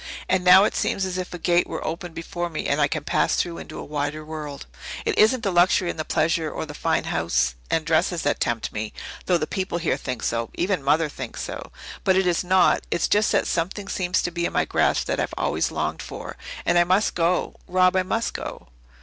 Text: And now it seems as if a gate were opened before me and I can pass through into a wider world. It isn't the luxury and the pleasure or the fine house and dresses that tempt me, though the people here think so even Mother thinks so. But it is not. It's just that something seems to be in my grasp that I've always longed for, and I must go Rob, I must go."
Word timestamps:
And 0.27 0.43
now 0.43 0.63
it 0.63 0.73
seems 0.75 1.05
as 1.05 1.19
if 1.19 1.31
a 1.31 1.37
gate 1.37 1.67
were 1.67 1.85
opened 1.85 2.15
before 2.15 2.49
me 2.49 2.65
and 2.65 2.81
I 2.81 2.87
can 2.87 3.03
pass 3.03 3.35
through 3.35 3.59
into 3.59 3.77
a 3.77 3.83
wider 3.85 4.25
world. 4.25 4.65
It 5.05 5.15
isn't 5.15 5.43
the 5.43 5.51
luxury 5.51 5.91
and 5.91 5.99
the 5.99 6.03
pleasure 6.03 6.49
or 6.49 6.65
the 6.65 6.73
fine 6.73 7.03
house 7.03 7.53
and 7.69 7.85
dresses 7.85 8.23
that 8.23 8.39
tempt 8.39 8.71
me, 8.73 8.93
though 9.27 9.37
the 9.37 9.45
people 9.45 9.77
here 9.77 9.97
think 9.97 10.23
so 10.23 10.49
even 10.55 10.81
Mother 10.81 11.07
thinks 11.07 11.43
so. 11.43 11.71
But 12.03 12.15
it 12.17 12.25
is 12.25 12.43
not. 12.43 12.81
It's 12.89 13.07
just 13.07 13.31
that 13.33 13.45
something 13.45 13.87
seems 13.87 14.23
to 14.23 14.31
be 14.31 14.45
in 14.47 14.53
my 14.53 14.65
grasp 14.65 15.05
that 15.05 15.19
I've 15.19 15.35
always 15.37 15.69
longed 15.69 16.01
for, 16.01 16.35
and 16.65 16.79
I 16.79 16.83
must 16.83 17.13
go 17.13 17.53
Rob, 17.67 17.95
I 17.95 18.01
must 18.01 18.33
go." 18.33 18.69